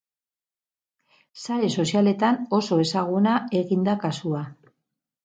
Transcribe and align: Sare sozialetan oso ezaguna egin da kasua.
Sare 1.43 1.69
sozialetan 1.83 2.39
oso 2.61 2.79
ezaguna 2.85 3.35
egin 3.61 3.85
da 3.89 3.95
kasua. 4.07 4.41